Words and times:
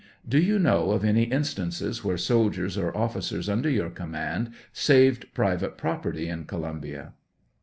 Do 0.27 0.39
you 0.39 0.57
know 0.57 0.93
of 0.93 1.05
any 1.05 1.25
instances 1.25 2.03
where 2.03 2.17
soldiers 2.17 2.75
or 2.75 2.97
officers 2.97 3.47
under 3.47 3.69
your 3.69 3.91
command 3.91 4.49
saved 4.73 5.31
private 5.35 5.77
property 5.77 6.27
in 6.27 6.45
Columbia 6.45 7.13